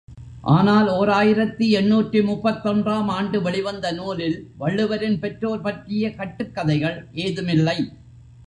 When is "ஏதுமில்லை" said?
7.25-7.79